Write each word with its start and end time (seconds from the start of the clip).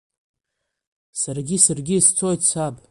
Саргьы, 1.19 1.57
саргьы 1.65 1.97
сцоит, 2.05 2.41
саб. 2.49 2.75